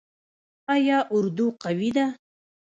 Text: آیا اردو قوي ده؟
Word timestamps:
آیا 0.75 0.97
اردو 1.15 1.45
قوي 1.63 1.89
ده؟ 1.97 2.05